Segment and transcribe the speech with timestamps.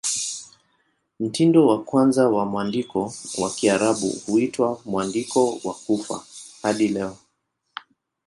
[1.19, 6.25] Mtindo wa kwanza wa mwandiko wa Kiarabu huitwa "Mwandiko wa Kufa"
[6.61, 7.17] hadi leo.